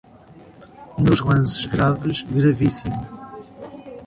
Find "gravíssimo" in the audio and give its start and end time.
2.37-3.01